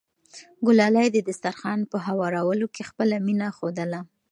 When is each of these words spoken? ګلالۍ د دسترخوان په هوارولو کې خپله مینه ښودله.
ګلالۍ 0.65 1.07
د 1.11 1.17
دسترخوان 1.29 1.79
په 1.91 1.97
هوارولو 2.07 2.65
کې 2.75 2.87
خپله 2.89 3.15
مینه 3.25 3.47
ښودله. 3.57 3.99